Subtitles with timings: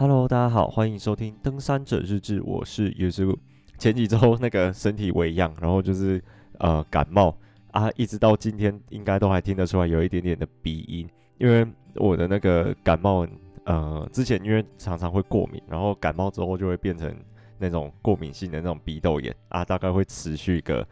[0.00, 3.36] Hello，大家好，欢迎收听《登山者日志》，我是 Yuzu。
[3.78, 6.22] 前几周那个身体微恙，然后就是
[6.60, 7.36] 呃感冒
[7.72, 11.66] 啊，一直到今天应该都还听得出来有一点点的鼻音，因为
[11.96, 13.26] 我的那个感冒
[13.64, 17.12] 呃之前因为常常会过敏，然后感冒之后就会变成
[17.58, 20.86] 那种过敏性的那种鼻窦炎啊，大概会持续个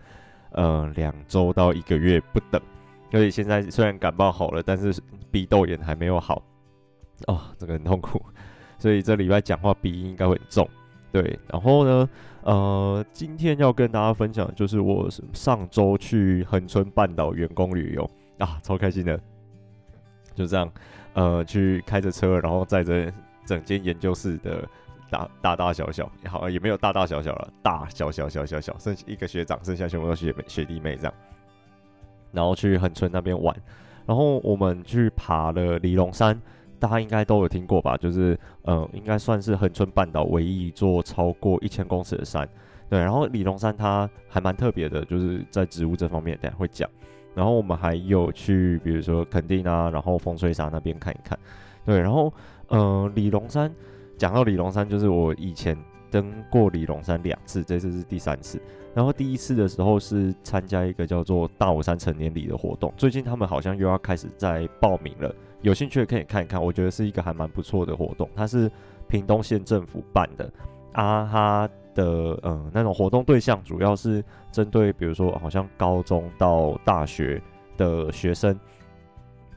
[0.51, 2.61] 呃两周到一个月不等。
[3.13, 5.01] 所以现在虽然感冒好了，但是
[5.31, 6.43] 鼻窦炎还没有好
[7.29, 8.21] 哦，这个很痛苦。
[8.79, 10.69] 所以这礼拜讲话鼻音应该会很重，
[11.11, 11.39] 对。
[11.49, 12.09] 然后呢，
[12.43, 19.19] 呃，今天要跟大家分享的就是我上周去恒春半岛员工旅游啊，超开心的。
[20.35, 20.71] 就这样，
[21.15, 23.11] 呃，去开着车，然后载着
[23.47, 24.69] 整间研究室的
[25.09, 31.15] 大大大小小，好也没有大大小小了，大小小小小小，剩一个学长，剩下全部都学妹学弟妹这样。
[32.33, 33.57] 然后去恒春那边玩，
[34.05, 36.39] 然后我们去爬了里龙山。
[36.79, 37.97] 大家应该都有听过吧？
[37.97, 42.49] 就是，呃，应该算是恒春半岛唯一一座超过一千公尺的山。
[42.89, 46.89] 对，然后李龙山它还蛮特别的，就是在植物这方面，等下会讲。
[47.35, 51.39] 然后我们还有去，比如说垦丁啊，然后风吹沙那边看一看。
[51.85, 52.33] 对，然后，
[52.69, 53.71] 呃，李龙山，
[54.17, 55.77] 讲到李龙山，就是我以前
[56.11, 58.61] 登过李龙山两次，这次是第三次。
[58.95, 65.35] 然后第一次的时候是参加一个叫做大武山成年礼的活动，最近他们好像又要开始在报名了。
[65.67, 68.31] 有兴趣的可以看一看，我觉得是一个还蛮不错的活动。
[68.37, 68.71] 它是
[69.09, 70.49] 屏东县政府办的，
[70.93, 77.43] 啊，哈的嗯那种活动对象主要是针对比如说好像高中到大学
[77.77, 78.57] 的学生，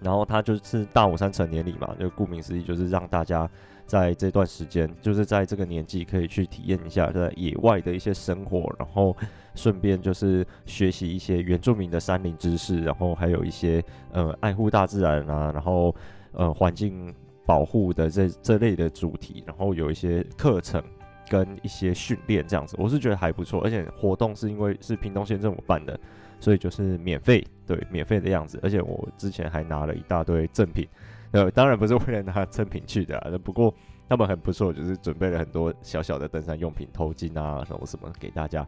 [0.02, 3.48] 然后他就是大武山成年礼嘛，就顾名思义就是让大家
[3.90, 9.18] 在这段时间，就是在这个年纪可以去体验一下在野外的一些生活，然后。
[9.56, 15.94] 顺便就是学习一些原住民的山林知识，然后还有一些呃爱护大自然啊，然后
[16.32, 17.14] 呃环境
[17.46, 20.82] 保护的这这类的主题，然后有一些课程
[21.28, 23.62] 跟一些训练这样子，我是觉得还不错。
[23.62, 26.00] 而且活动是因为是屏东县政府办的，
[26.40, 28.60] 所以就是免费，对，免费的样子。
[28.64, 30.88] 而且我之前还拿了一大堆赠品，
[31.32, 33.74] 呃，当然不是为了拿赠品去的啊，不过
[34.08, 38.68] 他们很不错，就是准备了很多小小的登山用品，头巾啊什么什么给大家。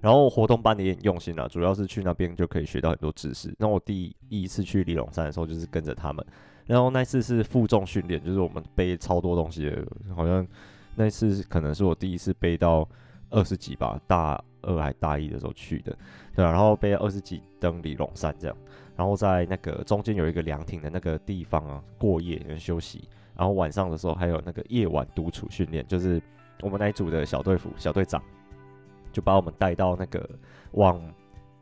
[0.00, 3.52] 然后活动办的也很用心啊，主要是去那边就可以学到很多知识。
[3.58, 6.24] 那我第一次去李龙山的时候，就是跟着他们，
[6.66, 9.74] 然后那次是负重训练，就是我们背超多东西，
[10.14, 10.46] 好像
[10.94, 12.88] 那次可能是我第一次背到
[13.30, 15.96] 二十几吧，大二还大一的时候去的，
[16.36, 18.56] 对啊，然后背二十几登李龙山这样，
[18.96, 26.20] 然后在那个中间有一个凉亭的那个地方啊过夜跟休息，然后晚上的时候还有那个夜晚独处训练，就是
[26.62, 28.22] 我们那一组的小队服小队长。
[29.12, 30.28] 就把我们带到那个
[30.72, 31.00] 往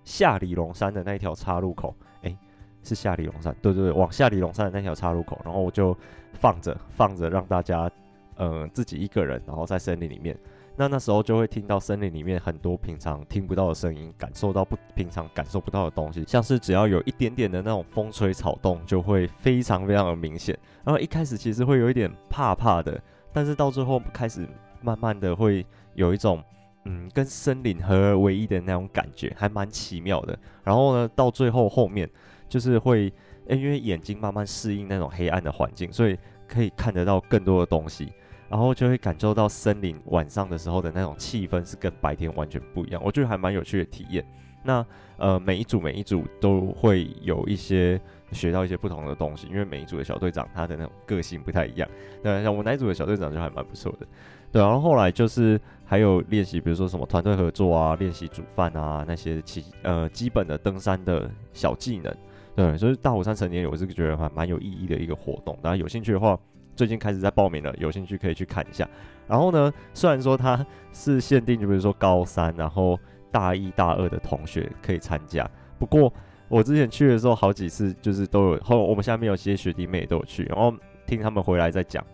[0.02, 2.38] 下里龙山的那一条岔路口，诶、欸，
[2.82, 5.96] 是下里龙山，对对对，往下里龙山的那条岔路口，然后我就
[6.32, 7.88] 放着放着，让大家
[8.34, 10.36] 呃自己一个人，然后在森林里面，
[10.76, 20.58] 那那时候就会听到森林里面很多平常听不到的声音，感受到不平常感受不到的东西，像是只要有一点点的那种风吹草动，就会非常非常的明显。
[20.84, 23.00] 然后一开始其实会有一点怕怕的，
[23.32, 24.48] 但是到最后开始
[24.80, 25.64] 慢慢的会
[25.94, 26.42] 有一种。
[26.86, 30.38] 嗯，跟森林合而为一的那种感觉还蛮奇妙的。
[30.62, 32.06] 然后呢，到最后后面
[32.46, 33.10] 就是会，
[33.46, 38.12] 欸，因为眼睛慢慢适应那种黑暗的环境，所以可以看得到更多的东西。
[38.48, 43.02] 然后就会感受到森林晚上的时候的那种气氛是跟白天完全不一样。
[43.04, 44.24] 我觉得还蛮有趣的体验。
[44.66, 44.84] 那
[45.18, 48.00] 呃，每一组每一组都会有一些
[48.32, 51.88] 学到一些不同的东西，因为每一组的小队长他的那种个性不太一样。
[52.22, 54.06] 对，像我们那一组的小队长就还蛮不错的。
[54.50, 62.14] 对，然后后来就是还有练习，比如说什么团队合作啊，练习煮饭啊，那些基呃基本的登山的小技能。
[62.56, 65.58] 对，所以大火山成年我是觉得还蛮有意义的一个活动。
[65.60, 66.38] 大家有兴趣的话，
[66.74, 68.88] 最近开始在报名了，有兴趣可以去看一下。
[69.26, 72.98] 然后呢，虽然说它是限定，就比如说高三，然后
[73.30, 75.48] 大一大二的同学可以参加。
[75.78, 76.12] 不过
[76.48, 80.74] 我之前去的时候，好几次就是都有，后我们下面有些学弟妹都有去，然后
[81.06, 82.04] 听他们回来再讲。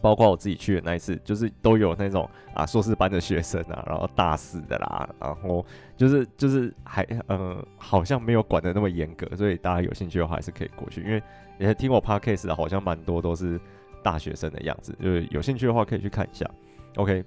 [0.00, 5.64] 包括我自己去的那一次，就是都有那种啊硕士班的学生啊，然后大四的啦，然后
[5.96, 11.22] 就是就是还呃好像没有管的那么严格，所以大家有兴趣的话还是可以过去，因为
[11.58, 13.60] 也听我 podcast 的好像蛮多都是
[14.02, 16.48] 大学生的样子，就是有兴趣的话可以去看一下。
[16.96, 17.24] OK，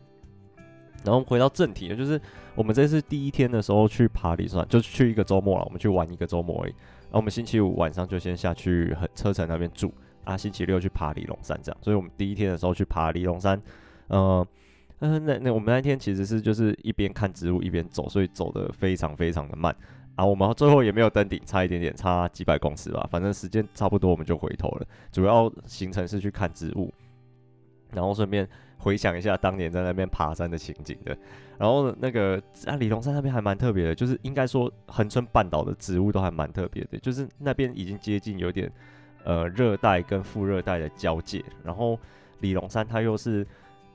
[1.03, 2.19] 然后回到正题，就是
[2.55, 6.71] 我们这次第一天的时候去爬里山，就去一个周末了，我们去玩一个周末而已。
[7.03, 9.93] 然后我们星期五晚上就先下去车城那边住。
[10.23, 13.59] 啊，星期六去爬李龙山这样，所以我们第一天的时候去爬李龙山，
[14.07, 14.45] 呃，
[14.99, 19.75] 嗯、那那我们那天其实是就是一边看植物一边走，所以走得非常非常的慢。
[20.15, 24.85] 啊，我们最后也没有登顶，差一点点，差几百公尺吧，反正时间差不多我们就回头了。
[25.11, 26.93] 主要行程是去看植物，
[27.91, 28.47] 然后顺便
[28.77, 31.17] 回想一下当年在那边爬山的情景的。
[31.57, 38.69] 然后那个啊，李龙山那边还蛮特别的，就是应该说横村半岛的植物都还蛮特别的，就是那边已经接近有点
[39.23, 41.43] 呃热带跟副热带的交界。
[41.63, 41.99] 然后
[42.39, 43.45] 李龙山它又是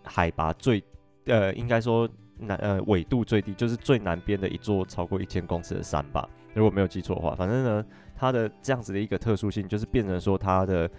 [0.02, 0.82] 海拔最
[1.26, 2.08] 呃应该说
[2.38, 7.34] 南呃纬度最低，就是最南边的一座超过一千公尺的山吧，如果没有记错的话。
[7.34, 7.84] 反正呢，
[8.14, 10.90] 它的这样子的一个特殊性，就是变成说它的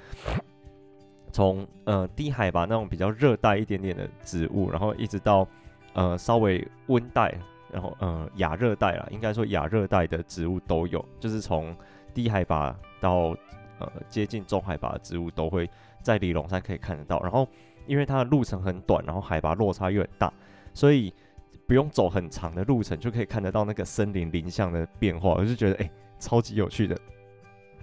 [1.31, 5.47] 从呃低海拔那种比较热带一点点的植物，然后一直到。
[5.93, 7.33] 呃，稍微温带，
[7.71, 11.75] 然后呃亚热带啦，应该说亚热带的植物都有，就是从
[12.13, 13.35] 低海拔到
[13.79, 15.69] 呃接近中海拔的植物都会
[16.01, 17.21] 在里龙山可以看得到。
[17.21, 17.47] 然后
[17.85, 20.31] 因为它的路程很短，然后海拔落差又很大，
[20.73, 21.13] 所以
[21.67, 25.89] 不用走很长的路程就可以看得到那个森林林相的变化，我就觉得哎，
[26.19, 26.97] 超级有趣的。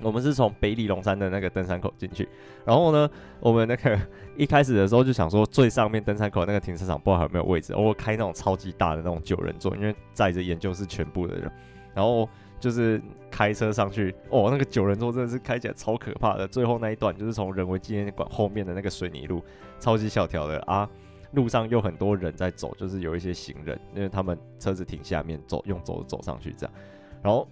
[0.00, 2.28] 我们是从北里龙山的那个登山口进去，
[2.64, 3.08] 然后呢，
[3.38, 3.96] 我们那个
[4.36, 11.48] 一开始的时候就想说最上面登山口那个停车场不知道有没有位置，我开那种超级大的那种九人座，因为载着研究室全部的人，
[11.94, 12.28] 然后
[12.64, 12.98] 就是
[13.30, 19.44] 开车上去，哦，那个九人座真的是开起来超可怕的，最后那一段就是从人文纪念馆后面的那个水泥路，
[19.78, 20.88] 超级小条的啊，
[21.32, 26.74] 路上又很多人在走，就是有一些行人，因为他们车子停下面走，用走走上去这样，
[27.22, 27.46] 然后。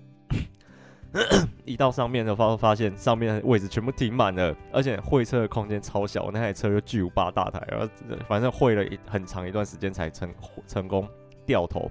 [1.66, 7.86] 一到上面的话，发现上面的位置全部停满了，而且会车的空间超小，那台车就巨无霸大台，然后
[8.26, 10.26] 反正会了一很长一段时间才成
[10.66, 11.06] 成功
[11.44, 11.90] 掉头，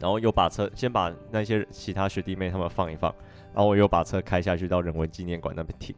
[0.00, 3.14] 然后又把车先把那些其他学弟妹他们放一放，
[3.54, 5.94] 然后我又把车开下去到人文纪念馆那边停，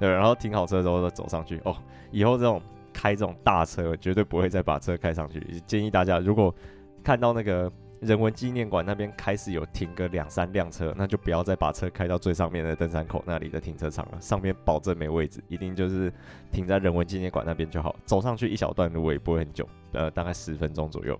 [0.00, 1.60] 对，然后停好车之后再走上去。
[1.64, 1.76] 哦，
[2.10, 2.60] 以后这种
[2.92, 6.54] 开这种大车绝对不会再把车开上去，建议大家如果
[7.02, 7.70] 看到那个。
[8.00, 16.12] 人文纪念馆那边开始有停个两三辆车，那就不要再把车开到最上面的登山口那里的停车场了，上面保证没位置，一定就是
[16.52, 17.96] 停在人文纪念馆那边就好。
[18.04, 21.18] 走上去一小段路也不会很久，呃，大概十分钟左右。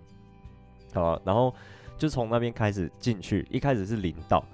[0.92, 1.54] 好，然后
[1.96, 4.44] 就从那边开始进去，一开始是林道，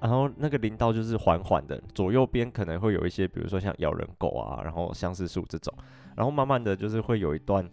[0.00, 5.72] 然后那个林道就是缓缓的，左右边可能会有一些，比如说像咬人狗啊，然后相思树这种，
[6.16, 7.68] 然后慢慢的就是会有一段。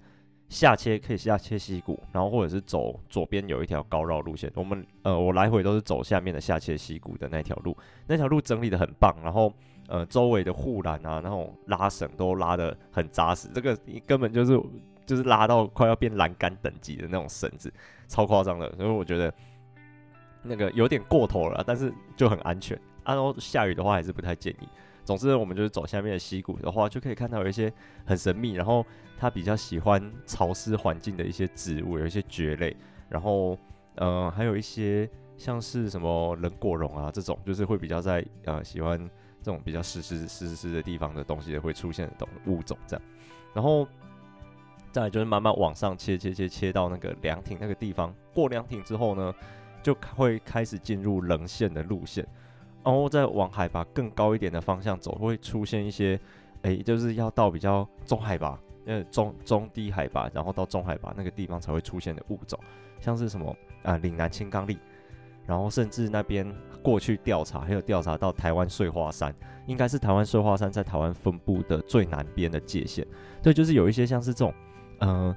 [0.50, 4.52] 下切可以下切溪谷，然后或者是走左边有一条高绕路线。
[4.54, 7.74] 我们呃，我来回都是走下面的下切溪谷的那条路，
[8.06, 9.16] 那条路整理得很棒。
[9.24, 9.54] 然后
[9.88, 14.62] 呃，周围的护栏啊，那种拉绳都拉得很扎实，这个根本就是
[15.06, 17.72] 就是拉到快要变栏杆等级的那种绳子，
[18.12, 18.70] 超夸张的。
[18.76, 19.34] 所以我觉得
[20.44, 22.78] 那个有点过头了，但是就很安全。
[23.04, 24.68] 啊，然后下雨的话还是不太建议。
[25.04, 27.74] 总之，我们就是走下面的溪谷的话，就可以看到有一些
[28.06, 28.86] 很神秘，然后
[29.18, 32.78] 它比较喜欢潮湿环境的一些植物，有一些蕨类，
[33.10, 33.58] 然后
[33.96, 39.00] 呃，还有一些像是什么人果榕啊这种，就是会比较在呃喜欢
[39.42, 43.04] 这种比较湿湿湿湿的地方的东西会出现的东物种这样，
[43.56, 43.88] 然后
[44.92, 49.34] 再就是慢慢往上切切切切到那个凉亭那个地方，过凉亭之后呢，
[49.82, 52.26] 就会开始进入棱线的路线。
[52.84, 56.20] 然后再往海拔更高一点的方向走，会出现一些，
[56.64, 62.60] 哎，就是要到比较中海拔，呃，中中低海拔，然后到中海拔那个地方才会出现的物种，
[63.00, 64.76] 像是什么啊，岭南青刚櫟，
[65.46, 66.52] 然后甚至那边
[66.82, 69.32] 过去调查，还有调查到台湾碎花山，
[69.68, 73.06] 应该是台湾碎花山在台湾分布的最南边的界限，
[73.44, 74.52] 对，就是有一些像是这种，
[75.02, 75.36] 嗯、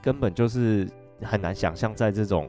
[0.00, 0.88] 根本就是
[1.22, 2.48] 很难想象在这种。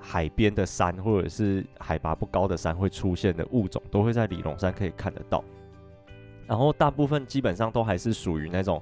[0.00, 5.44] 海边的山或者是海拔不高的山会出现的物种，都会在里龙山可以看得到。
[6.46, 8.80] 然后大部分基本上都还是属于那种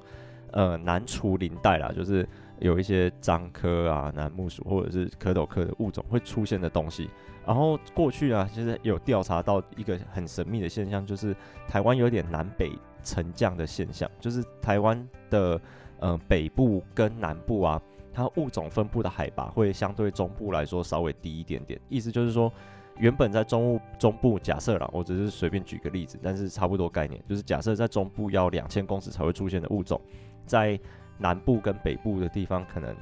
[0.53, 2.29] 呃南雏林带啦，就是
[2.61, 7.09] 有一些樟科啊、楠木属或者是蝌蚪科的物种会出现的东西。
[7.47, 11.35] 然后过去啊，其实有调查到一个很神秘的现象，就是
[11.67, 12.71] 台湾有点南北
[13.03, 15.61] 沉降的现象，就是台湾的
[16.00, 17.81] 呃北部跟南部啊。
[18.12, 22.50] 它物种分布的海拔会相对中部来说稍微低一点点，意思就是说，
[22.97, 30.00] 原本在中部中部假设啦，我只是随便举个例子，但是差不多概念，就是假设在中部要两千公尺才会出现的物种，
[30.47, 30.81] 在
[31.19, 32.97] 南部跟北部的地方可能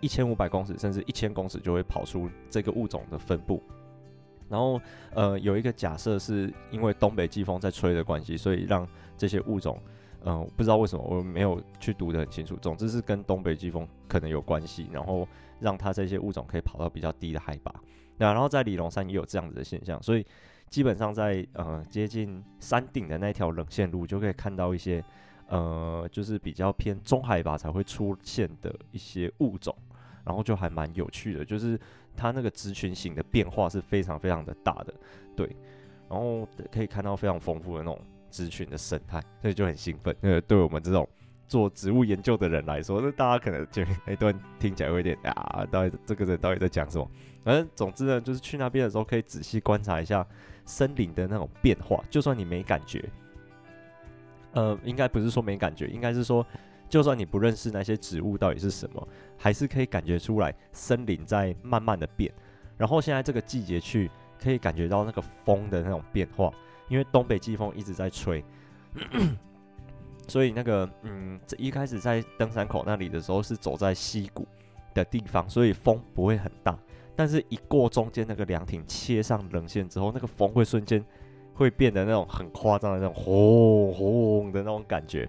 [0.00, 3.62] 一千五百公尺甚至一千公尺就会跑出这个物种的分布。
[4.48, 4.80] 然后
[5.14, 8.84] 呃有一个假设是因为东北季风在吹的关系，所以让
[9.16, 9.80] 这些物种。
[10.24, 12.56] 嗯，不知道为什么我没有去读得很清楚。
[12.56, 15.26] 总之是跟东北季风可能有关系，然后
[15.60, 17.72] 让它这些物种可以跑到比较低的海拔。
[18.16, 20.26] 那然后在里龙山也有这样子的现象，所以
[20.68, 25.02] 基本上在呃接近山顶的那条冷线路就可以看到一些
[25.46, 29.74] 呃就是比较偏中海拔才会出现的一些物种，
[30.24, 31.78] 然后就还蛮有趣的，就是
[32.16, 34.92] 它那个族群型的变化是非常非常的大的，
[35.36, 35.56] 对，
[36.10, 38.00] 然后可以看到非常丰富的那种。
[38.30, 40.14] 族群的生态，所以就很兴奋。
[40.20, 41.08] 呃，对我们这种
[41.46, 47.10] 做植物研究的人来说，那大家可能觉得那段听起来会有点啊，到底这个人到底在讲什么？
[47.42, 50.26] 反正总之呢，就是去那边的时候可以仔细观察一下
[50.66, 53.02] 森林的那种变化，就算你没感觉，
[54.52, 56.46] 呃，应该不是说没感觉，应该是说，
[56.88, 59.08] 就算你不认识那些植物到底是什么，
[59.38, 62.30] 还是可以感觉出来森林在慢慢的变。
[62.76, 66.52] 然后现在这个季节去，可以感觉到那个风的那种变化，
[66.88, 68.44] 因为东北季风一直在吹。
[70.26, 74.46] 所以那个，嗯，这一开始在登山口那里的时候是走在溪谷
[74.92, 76.78] 的地方，所以风不会很大。
[77.16, 81.02] 但是，一过中间那个凉亭，切上冷线之后，那个风会瞬间
[81.54, 85.28] 会变得那种很夸张的那种轰轰的那种感觉，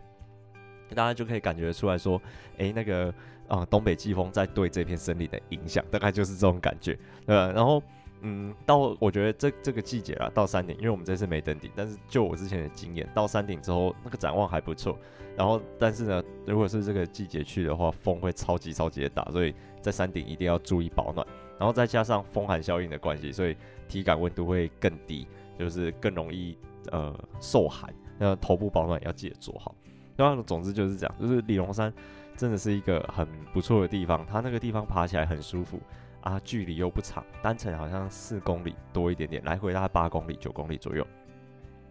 [0.94, 2.22] 大家就可以感觉出来说，
[2.58, 3.14] 诶，那个
[3.48, 6.94] 啊，东北季风在对这片森林的影响，大概就是这种感觉，
[7.26, 7.52] 对吧？
[7.54, 7.82] 然后。
[8.22, 14.98] 嗯，到我觉得这这个季节啊，到山顶，因为我们这次没登顶，但是就我之前的经验，到山顶之后那个展望还不错。
[15.38, 21.26] 然后，但是呢，如果是这个季节去的话，风会超级超级的大，所以在山顶一定要注意保暖。
[21.58, 23.56] 然后再加上风寒效应的关系，所以
[23.88, 25.26] 体感温度会更低，
[25.58, 26.58] 就是更容易
[26.92, 27.94] 呃受寒。
[28.18, 29.74] 那头部保暖要记得做好。
[30.18, 31.94] 然后总之就是这样，就是李龙山
[32.36, 35.80] 真的是一个很不错的地方，它那个地方爬起来很舒服。
[36.22, 41.06] 啊，距离又不长，单程好像四公里多一点点，来回大概八公里、九公里左右。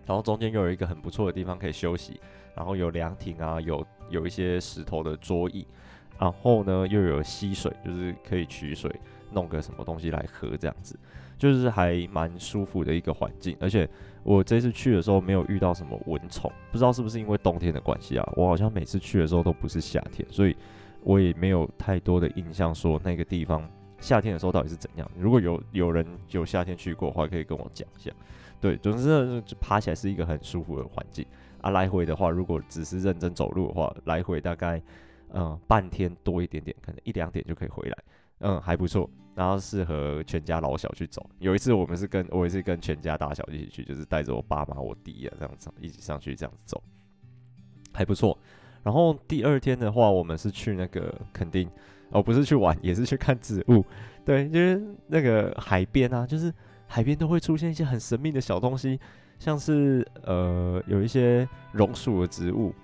[0.07, 2.21] 然后中间又有一个很不错的地方可以休息，
[2.55, 5.67] 然后有凉亭啊，有有一些石头的桌椅，
[6.19, 8.91] 然后呢又有溪水，就是可以取水，
[9.33, 10.99] 弄个什么东西来喝，这样子
[11.37, 13.55] 就是还蛮舒服的一个环境。
[13.61, 13.87] 而且
[14.23, 18.33] 我这次去的时候没有遇到什么蚊虫，不知道是不是因为冬天的关系啊？
[18.35, 20.57] 我好像每次去的时候都不是夏天，所以
[21.03, 23.69] 我也没有太多的印象说那个地方。
[24.01, 25.11] 夏天的时候到底是怎样？
[25.19, 28.11] 如果有有人有夏天去过的话，可以跟我讲一下。
[28.61, 31.25] 对，总之呢，爬起来是一个很舒服的环境
[31.61, 31.71] 啊。
[31.71, 34.83] 来回的话，如果只是认真走路的话，来回大概
[35.33, 37.99] 嗯半天多一点点，可能一两点就可以回来，
[38.41, 39.09] 嗯还不错。
[39.35, 41.25] 然后适合全家老小去走。
[41.39, 46.83] 有一次我们是跟我也是跟全家大小一起去，就是带着我爸妈、我弟啊这样子一起上去这样子走，
[47.93, 48.37] 还不错。
[48.83, 51.69] 然后第二天的话，我们是去那个垦丁。
[52.11, 53.85] 哦，不是去玩，也是去看植物。
[54.25, 56.53] 对，就是那个海边啊，就是
[56.87, 58.99] 海边都会出现一些很神秘的小东西，
[59.39, 62.75] 像是呃有一些榕树的植物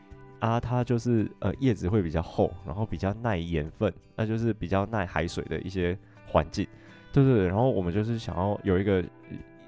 [0.40, 6.66] 啊，它就是呃叶子会比较厚，然后比较耐盐分，那就是比较耐海水的一些环境。
[7.12, 9.04] 对对对，然后我们就是想要有一个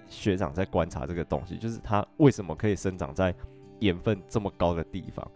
[0.08, 3.34] 学长在观察这个东西，就是它为什么可以生长在
[3.80, 5.30] 盐分这么高的地方。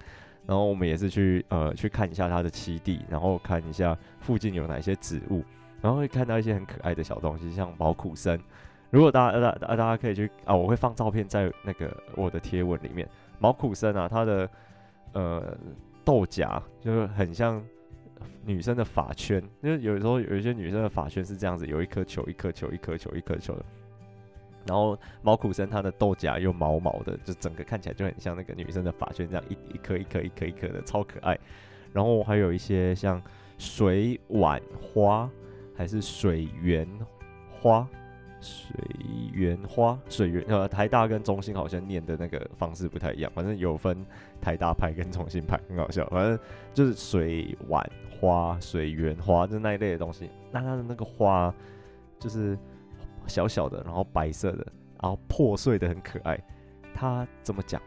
[0.50, 5.44] 然后我们也是去呃去看一下它的栖地，然后看一下附近有哪些植物，
[5.80, 8.36] 然后会看到一些很可爱的小东西，像毛苦参。
[8.90, 13.08] 如果大家大大家可以去啊，我会放照片在那个我的贴文里面。
[13.38, 14.50] 毛苦参啊，它的
[15.12, 15.56] 呃
[16.04, 17.64] 豆荚就是很像
[18.44, 23.64] 女生的发圈，因为有时候有一些女生的发圈是这样子，有一颗球，一颗球，一颗球，一颗球的。
[24.70, 31.36] 然后毛苦参它的豆荚又毛毛的，就整个看起来就很像那个女生的发圈这样一一颗一颗一颗一颗的，超可爱。
[31.92, 33.20] 然后还有一些像
[33.58, 35.28] 水碗花，
[35.74, 36.88] 还是水源
[37.60, 37.84] 花，
[38.40, 38.70] 水
[39.32, 44.06] 源花，水源呃台大跟中兴好像念的那个方式不太一样，反正有分
[44.40, 46.06] 台大派跟中兴派，很好笑。
[46.10, 46.38] 反正
[46.72, 47.84] 就是水碗
[48.20, 50.30] 花、水源花，就那一类的东西。
[50.52, 51.52] 那它的那个花
[52.20, 52.56] 就是。
[53.30, 54.66] 小小的，然后白色的，
[55.00, 56.38] 然后破碎的很可爱。
[56.92, 57.80] 它怎么讲？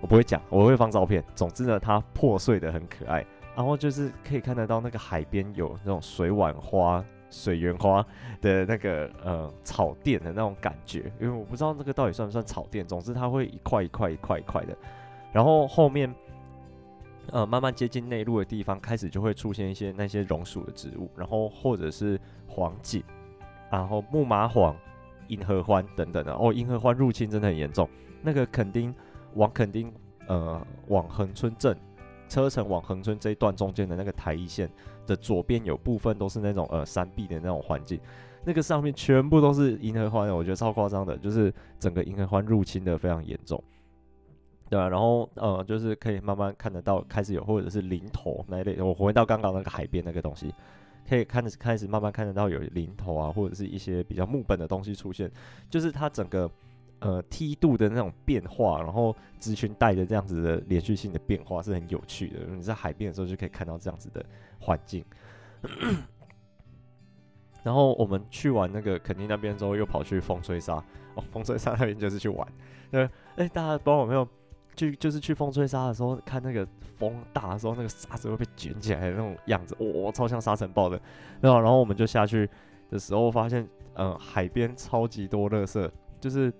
[0.00, 1.24] 我不会讲，我会放照片。
[1.34, 3.24] 总之呢，它破碎的很可爱。
[3.56, 8.04] 然后就是可以看得到那个海边有那种水碗花、水源花
[8.40, 11.12] 的那个呃草垫的那种感觉。
[11.20, 12.86] 因为我不知道那个到底算不算草垫。
[12.86, 14.76] 总之它会一块一块一块一块的。
[15.32, 16.14] 然后后面
[17.30, 23.02] 呃慢慢接近内陆的地方，开始就会出现一些那些榕树的植物，然后或者是黄荆。
[23.72, 24.76] 然后木麻黄、
[25.28, 27.88] 银河欢等等的哦，银河欢入侵真的很严重。
[28.20, 28.94] 那个垦丁
[29.34, 29.90] 往垦丁
[30.26, 31.74] 呃往恒村镇
[32.28, 34.70] 车城往恒村这一段中间的那个台一线
[35.06, 37.98] 的左边有部分都是那种呃山壁的那种环境，
[38.44, 43.62] 那个上面全部都是银河欢，我觉得超夸张的，就是整个银河欢入侵的非常严重，
[44.68, 50.54] 对啊，然后呃就是可以慢慢看得到开始有或者是零头那一类，我回到刚刚那个海边那个东西。
[51.08, 55.30] 可以看，开始慢慢看得到有零头啊，或者是一些比较木本的东西出现，
[55.68, 56.50] 就是它整个
[57.00, 62.40] 呃梯度的那种变化，然后直裙带的这样子的连续性的变化是很有趣的。
[62.50, 64.24] 你在海边的时候就可以看到这样子的
[64.58, 65.04] 环境。
[67.62, 70.82] 然后我们去完那个垦丁那边之后，又跑去风吹沙
[71.14, 72.46] 哦，风吹沙那边就是去玩。
[72.90, 74.28] 对，哎，大家不知道有没有
[74.74, 81.00] 就就是去风吹沙的时候，看那个风大的时候，那个沙子会被卷起来的那种样子，哇、哦，超像沙尘暴的。
[81.40, 82.48] 然后，然后我们就下去
[82.90, 86.50] 的时候，发现，嗯、海边超级多垃圾，就是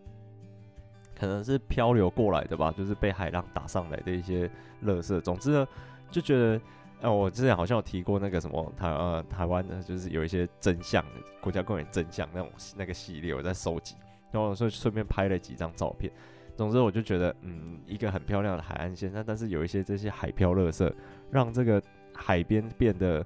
[1.19, 4.47] 可能是漂流过来的吧，就是被海浪打上来的一些
[4.85, 5.19] 垃圾。
[5.23, 5.67] 总之呢，
[6.11, 6.61] 就觉得，
[7.01, 11.03] 呃，我之前好像有提过那个什么台呃台湾的，就是有一些真相
[11.41, 13.97] 国家公园真相那种那个系列，我在收集，
[14.31, 16.13] 然后所以顺便拍了几张照片。
[16.57, 20.93] 总之，我就觉得，嗯，一个很漂亮的海岸线，那但是有一些这些海漂垃圾，
[21.31, 21.83] 让这个
[22.15, 23.21] 海边变得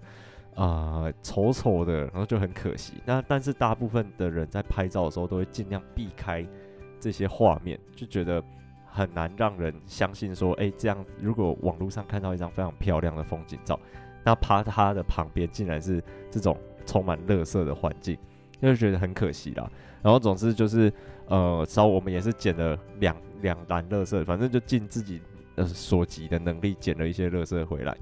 [0.55, 2.95] 啊、呃、丑丑的，然后就很可惜。
[3.05, 6.47] 那但是大部分的人在拍照的时候，都会尽量避开
[7.01, 8.43] 这些画面，就觉得
[8.87, 13.79] 很难让人相信说，哎、这样如果网络上看到一张非常漂亮的风景照，
[14.25, 16.57] 那趴它的旁边竟然是这种
[16.87, 18.17] 充满垃圾的环境，
[18.63, 19.71] 就觉得很可惜啦。
[20.03, 20.93] 然后总之就是。
[21.29, 25.21] 呃，稍我们也是捡了两两篮垃圾，反正就尽自己
[25.57, 27.97] 呃所及的能力捡了一些垃圾回来，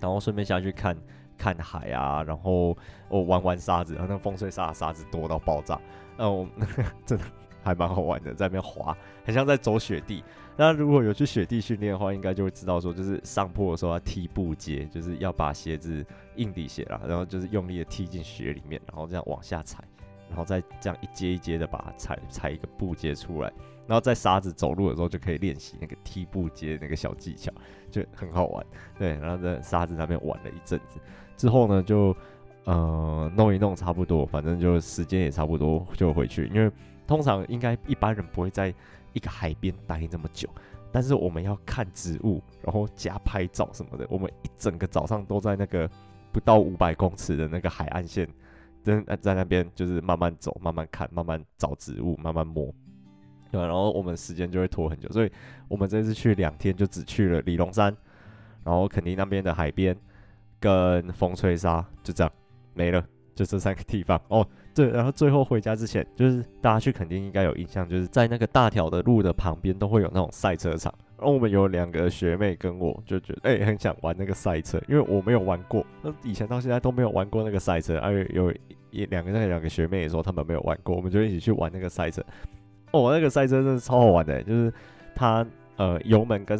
[0.00, 0.96] 然后顺便下去看
[1.38, 2.76] 看海啊，然后
[3.08, 5.80] 我玩玩沙子，然后那风吹沙的沙子多到爆炸，
[6.16, 6.48] 然后我
[7.06, 7.24] 真的
[7.62, 10.24] 还蛮好玩的，在那边滑，很像在走雪地。
[10.56, 16.04] 那如果有去雪地训练的话，应该就会知道说，就是上坡的时候要踢步阶，就是要把鞋子
[16.36, 19.82] 硬底鞋啦，然后就是用力的踢进雪里面，然后这样往下踩。
[20.26, 23.52] 然后再这样一阶一阶的把它踩踩一个步阶出来，
[23.86, 27.52] 然后在沙子走路的时候就可以练习那个踢步阶那个小技巧，
[27.90, 28.66] 就很好玩。
[28.98, 30.98] 对，然后在沙子那边玩了一阵子
[31.36, 32.16] 之后呢，就
[32.64, 36.46] 呃弄一弄差不多，反正就时间也差不多就回去。
[36.48, 36.68] 因为
[37.06, 38.74] 通常应该一般人不会在
[39.14, 40.46] 一个海边待那么久，
[40.92, 45.88] 但是我们要看植物，然后加拍照什么的，我们一整个早上都在那个
[46.30, 48.28] 不到五百公尺的那个海岸线。
[48.84, 52.70] 在在那边就是慢慢走，慢慢看，慢慢找植物，慢慢摸，
[53.50, 55.32] 对，然后我们时间就会拖很久，所以
[55.68, 57.96] 我们这次去两天就只去了里龙山，
[58.62, 59.96] 然后垦丁那边的海边
[60.60, 62.30] 跟风吹沙，就这样
[62.74, 63.02] 没了，
[63.34, 64.46] 就这三个地方 哦。
[64.74, 70.92] 对，然后最后回家之前，就是大家去肯定应该有印象，就是在那个大条的路的旁边都会有那种赛车场。
[71.16, 77.98] 然后我们有两个学妹跟我就觉得，哎、很想玩那个赛车，因为我没有玩过，那以前到现在都没有玩过那个赛车。
[77.98, 78.52] 而、有
[78.90, 82.20] 一两个那两个学妹也说他们没有玩过，我们就一起去玩那个赛车。
[82.90, 84.72] 哦，那个赛车真的超好玩的，就是
[85.14, 86.58] 它呃油门跟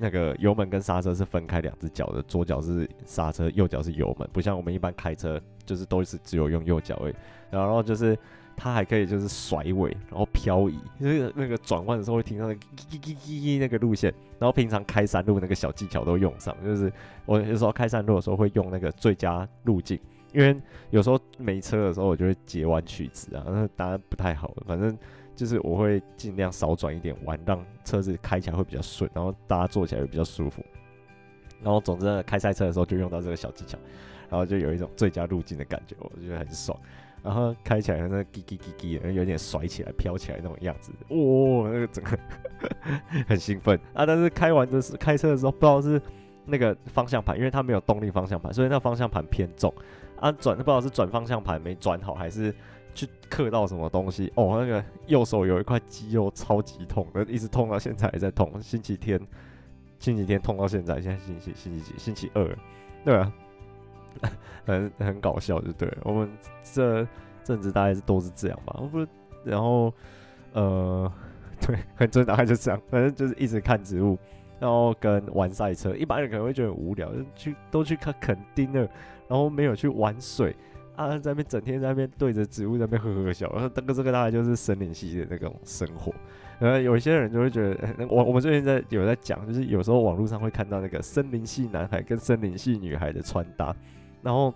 [0.00, 7.14] 那个油门跟刹车是分开两只脚的，左脚是刹车，右脚是油门，不像我们一般开车就是都是只有用右脚位。
[7.50, 8.16] 然后就是。
[8.56, 16.92] 它还可以就是甩尾，然后漂移，就是那个转弯的时候会听到那个叽叽叽叽那个路线，然后平常开山路那个小技巧都用上，就是
[17.26, 19.98] 我有时候开山路的时候会用那个最佳路径，
[20.32, 20.56] 因为
[20.90, 24.96] 有时候没车的时候我就会截弯取直啊，那当然不太好，反正
[25.34, 30.64] 就是我会尽量少转一点弯，让车子开起来会比较顺，然后大家坐起来会比较舒服，
[31.62, 33.78] 然后总之开赛车的时候就用到这个小技巧，
[34.30, 36.78] 然后就有一种最佳路径的感觉，我觉得很爽。
[37.22, 42.18] 然后开起来那个叽叽叽叽，然后有点甩起来、飘起来那种样子，哇、哦，那个整个
[43.26, 44.04] 很兴奋啊！
[44.04, 45.98] 但是开完的是开车的时候，不知道是
[46.44, 49.72] 那个方向盘，因为它没有动力方向盘，所以那方向盘偏重
[50.20, 50.30] 啊。
[50.32, 52.54] 转不知道是转方向盘没转好，还是
[52.94, 54.56] 去刻到什么东西哦。
[54.60, 58.50] 那个右手有一块肌肉超级痛，一直痛到现在还在痛。
[58.62, 59.20] 星期天，
[59.98, 61.98] 星期天痛到现在，现在星期星期几？
[61.98, 62.58] 星期二，
[63.04, 63.32] 对啊。
[64.64, 65.92] 很很搞笑，就对。
[66.04, 66.30] 我们
[66.62, 67.06] 这
[67.42, 68.80] 阵子大概是都是这样吧。
[68.92, 69.04] 不，
[69.42, 69.92] 然后
[70.52, 71.12] 呃，
[71.60, 72.80] 对，很正常，大概就这样。
[72.88, 74.16] 反正就是一直看植物，
[74.60, 75.94] 然后跟玩赛车。
[75.96, 78.88] 一般人可能会觉得很无聊，就去都去看垦丁了，
[79.26, 80.54] 然后没有去玩水
[80.96, 83.50] 啊，在那边整天在那边对着植物在那边呵呵笑。
[83.52, 86.12] 然后这个这个大概就是森林系的那种生活。
[86.58, 93.74] 然后有一些人就会觉得，我我们最近在有在讲，就是有时候网络上会看到那个森林系男孩跟森林系女孩的穿搭。
[94.22, 94.54] 然后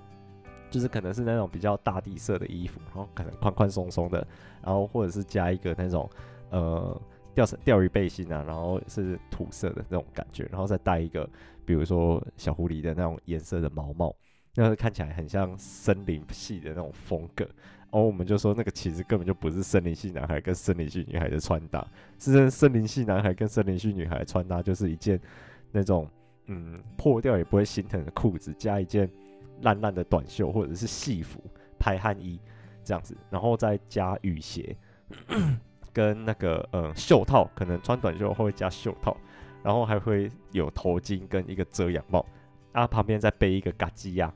[0.70, 4.26] 就是可能是那种比较大地色的衣服，然后可能宽宽松松的，
[4.62, 6.08] 然后或者是加一个那种
[6.50, 6.98] 呃
[7.34, 11.28] 钓钓鱼背心啊，然后是土色的那种感觉，然后再戴一个
[11.66, 14.14] 比如说小狐狸的那种颜色的毛帽，
[14.66, 17.44] 那看起来很像森林系的那种风格。
[17.44, 21.86] 然后我们就说那个其实根本就不是森林系男孩跟森林系女孩的穿搭，
[22.18, 25.18] 是森林系男孩跟森林系女孩的穿搭就是一件
[25.72, 26.08] 那种
[26.46, 29.08] 嗯破掉也不会心疼的裤子，加一件。
[29.62, 31.42] 烂烂的短袖或者是戏服、
[31.80, 32.38] 排汗衣
[32.84, 34.76] 这样子，然后再加雨鞋，
[35.92, 39.16] 跟那个嗯袖套，可能穿短袖会加袖套，
[39.64, 42.24] 然后还会有头巾跟一个遮阳帽，
[42.70, 44.32] 啊旁边再背一个嘎机呀，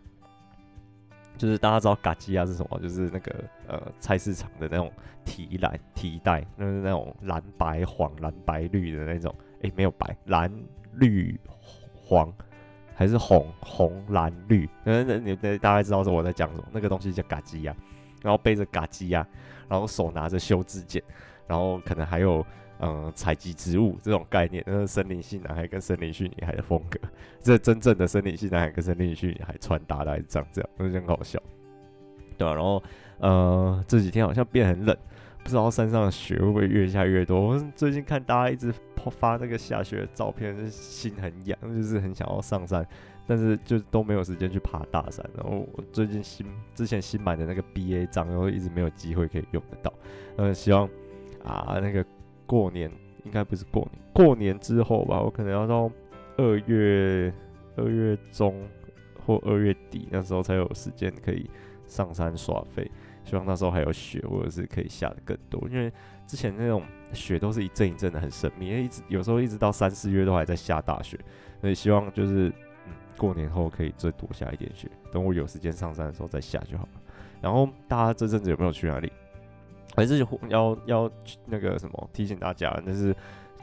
[1.37, 2.79] 就是大家知道嘎机啊是什么？
[2.81, 4.93] 就是那个呃菜市场的那种
[5.25, 10.53] 提篮提袋，那是那种蓝白黄蓝白绿的那种，诶、没有白蓝
[10.93, 11.39] 绿
[11.95, 12.33] 黄
[12.95, 14.69] 还是红红蓝绿？
[14.85, 16.65] 那那你大概知道是我在讲什么？
[16.73, 17.75] 那个东西叫嘎机啊，
[18.23, 19.27] 然后背着嘎机啊，
[19.69, 21.03] 然后手拿着修枝剪，
[21.47, 22.45] 然后可能还有。
[22.85, 26.99] 嗯，采集植物这种概念，那是森林系男孩跟森林系女孩的风格。
[27.41, 31.41] 这真正的森林系男孩跟森林系女孩穿搭的还是长这样，那就很好笑。
[32.37, 32.83] 对啊，然后
[33.21, 34.97] 呃这几天好像变很冷，
[35.45, 37.41] 不知道山上的雪会不会越下越多。
[37.41, 38.75] 我最近看大家一直
[39.13, 42.85] 发那个下雪的照片，心很痒，就是很想要上山，
[43.29, 45.25] 但是就都没有时间去爬大山。
[45.37, 49.95] 然后我最近新之前新买的那个 BA 章，然后一直没有机会可以用得到。
[50.39, 50.89] 嗯，希望
[51.45, 52.05] 啊那个。
[52.53, 52.93] 过年
[53.25, 55.91] 应该不是过年，过年之后吧，我可能要到
[56.37, 57.33] 二月
[57.79, 58.63] 二月中
[59.25, 61.49] 或二月底那时候才有时间可以
[61.87, 62.91] 上山耍废。
[63.25, 65.91] 希望那时候还有雪，或者是可以下的更多，因为
[66.27, 66.83] 之前那种
[67.15, 71.19] 雪都是一阵一阵的很神秘，一直有时候一直到三四月都还在下大雪，
[71.59, 72.51] 所以希望就是
[72.87, 77.01] 嗯过年后可以再多下一点雪，等我有时间上山的时候再下就好了。
[77.41, 79.11] 然后大家这阵子有没有去哪里？
[79.95, 81.11] 还是要要
[81.47, 83.15] 那个什么提醒大家，但是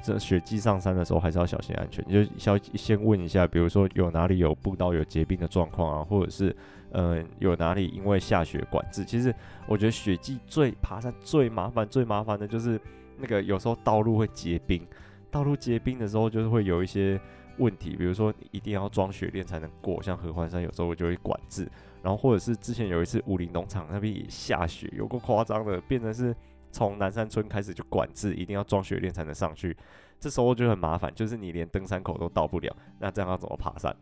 [0.04, 2.06] 这雪季上山的时候还是要小心安全。
[2.08, 6.56] 就先先问一下，比如说有哪里有步道有结冰的状况啊，或者是
[6.92, 9.06] 嗯、有哪里因为下雪管制。
[9.06, 9.34] 其实
[9.68, 12.80] 我觉得雪季最爬山最麻烦最麻烦的就是
[13.18, 14.84] 那个有时候道路会结冰，
[15.30, 17.20] 道路结冰的时候就是会有一些
[17.58, 21.70] 问题，比如说一定要装雪链才能过，像合欢山有时候就会管制。
[22.02, 26.36] 然后或者是之前有一次武林农场那边也下雪，有够夸张的，变成是
[26.72, 29.76] 从南山村开始就管制，一定要装雪链才能上去。
[30.20, 33.96] 这时候就很麻烦，就是你连登山口都到不了，那这样要怎么爬山？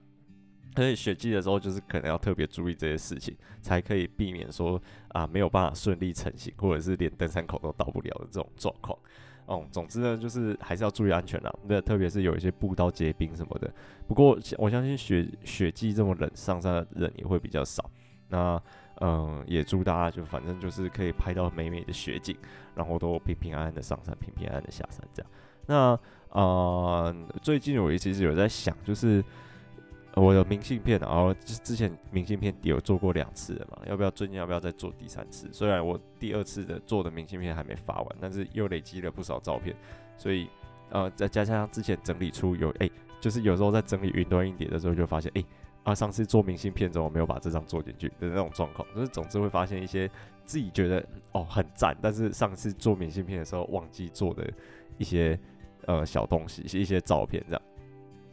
[0.75, 4.79] 所以雪季的时候，就是可能要特别注意这些事情，才可以避免说
[5.09, 8.97] 啊没有办法顺利成行，或者是连登山口都到不了的这种状况。
[9.47, 11.51] 哦、总之呢，就是还是要注意安全啦。
[11.67, 13.73] 那特别是有一些步道结冰什么的。
[14.07, 17.89] 不过我相信雪雪季这么冷，上山的人也会比较少。
[18.29, 18.61] 那
[18.99, 22.35] 嗯，也祝大家就反正就是可以拍到美美的雪景，
[22.75, 25.31] 然后都平平安安的上山，平平安安的下山这样。
[25.65, 29.23] 那啊、最近我其实有在想，就是。
[30.21, 35.47] 我的明信片，然后之前明信片有做过两次了嘛，要不要最近要不要再做第三次？
[35.51, 39.75] 虽然我第二次的做的明信片还没发完，但是又累积了不少照片，
[40.17, 40.49] 所以
[40.89, 42.89] 呃再加上之前整理出有哎、
[43.21, 45.43] 就是有时候在整理云端硬碟的时候就发现哎、
[45.83, 50.09] 啊上次做明信片之后没有把这张做进去的那种状况，就是总之会发现一些
[50.45, 54.51] 自己觉得哦很赞，但是上次做明信片的时候忘记做的
[54.97, 55.39] 一些
[55.85, 57.61] 呃小东西，一些照片这样。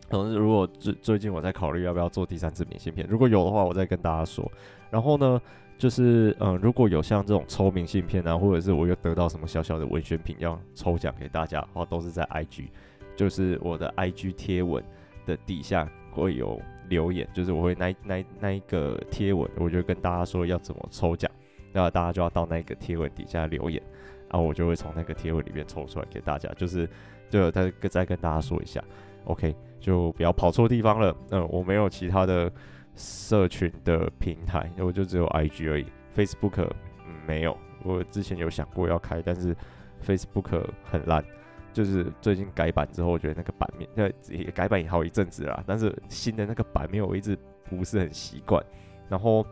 [0.09, 4.51] 可能如果最最近我在考虑要不要做第三次明信片，如果有的话，我再跟大家说。
[4.91, 5.41] 然后呢，
[5.77, 12.69] 就是嗯，如果有像这种抽明信片啊，或者是我又得到什么小小的文宣品要抽奖给大家的话，都是在 IG，
[13.17, 14.85] 就是我的 IG 贴文
[15.27, 21.29] 的底下会有留言，就是我会那那那一个贴文，我就跟大家说要怎么抽奖，
[21.73, 23.83] 那大家就要到那个贴文底下留言，
[24.31, 26.89] 然后我就会从那个贴文里面抽出来给大家，就是
[27.29, 28.85] 就再再跟大家说一下。
[29.25, 31.17] OK，就不要跑错地方了。
[31.31, 32.51] 嗯，我没有其他的
[32.95, 35.87] 社群的平台，我就只有 IG 而已。
[36.17, 36.69] Facebook，
[37.07, 37.57] 嗯，没有。
[37.83, 39.55] 我之前有想过要开，但是
[40.03, 41.23] Facebook 很烂，
[41.73, 45.63] 就是最近改版之后，我觉得那个版面，那也改版也好一阵子啦。
[45.67, 47.37] 但是新的那个版面我一直
[47.69, 48.65] 不是很习惯。
[49.09, 49.47] 然后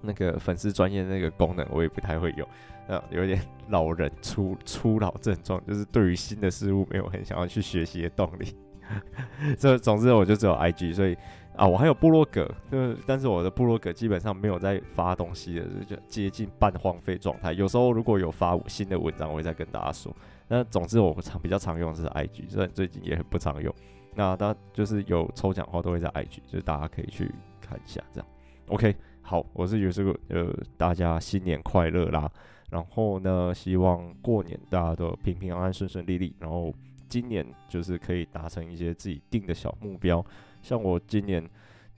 [0.00, 2.48] 那个粉丝专业那个功能我也不太会用，
[2.88, 8.56] 嗯，有点老人初初老症状，就是对于新的事物没有很想要去学习的动力。
[9.58, 11.16] 这总之我就只有 IG，所以
[11.56, 17.52] 啊，我还有部落格，就是但是我的部落格基本上没有在发东西的，就接近半荒废状态。
[17.52, 20.14] 有时候如果有发新的文章，我会再跟大家说。
[20.48, 23.74] 那总之我常比较常用的是 IG，虽然最近也很不常用。
[24.14, 28.28] 那大家就是有抽奖的话都会在 IG，就是大家可以去看一下这样。
[28.68, 32.30] OK，好，我是有这个呃，大家新年快乐啦！
[32.70, 36.72] 然后呢，希望过年大家都平平安安、顺顺利利，然后。
[37.12, 40.24] 今年就是可以达成一些自己定的小目标，
[40.62, 41.46] 像我今年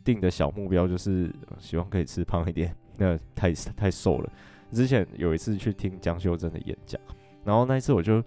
[0.03, 4.33] 定的小目标就是希望可以吃胖一点，那太太瘦了。
[4.73, 7.01] 之前有一次去听江秀珍的演讲，
[7.45, 8.21] 然后那一次我就，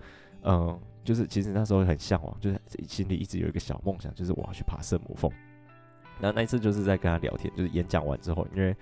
[0.44, 5.30] 嗯、就是其实那时候很向往，就是心里一直有一个小梦想，就是我要去爬圣母峰。
[6.22, 8.74] 然后那一次就是在跟他聊天，就是演讲完之后，因为，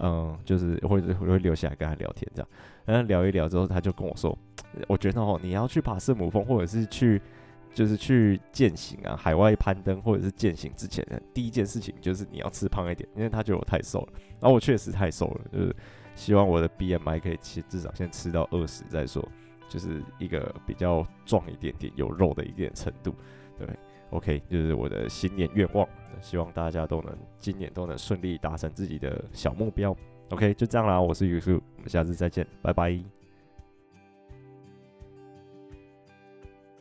[0.00, 2.48] 嗯、就是会会会留下来跟他聊天这样，
[2.84, 4.38] 然后聊一聊之后，他就跟我说，
[4.86, 7.22] 我觉得哦，你要去爬圣母峰，或者是去。
[7.74, 15.76] 就是去践行啊，海外攀登或者是践行之前的第一件事情就是你要吃胖一点，因为他觉得我太瘦了，然后我确实太瘦了，就是
[16.14, 19.28] 希望我的 BMI 可以吃至少先吃到二十再说，
[19.68, 23.12] 就是一个比较壮一点点、有肉的一点程度。
[23.58, 23.68] 对
[24.10, 25.86] ，OK，就是我的新年愿望，
[26.20, 29.96] 希望大家都能今年都能顺利达成自己的小目标。
[30.30, 33.23] OK，就这样啦，我是 Yusu，我们下次再见，拜拜。